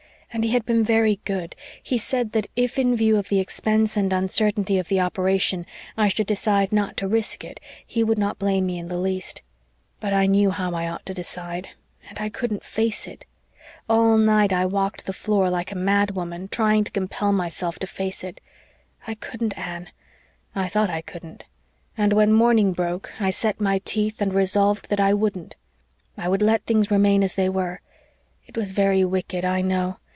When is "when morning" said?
22.13-22.71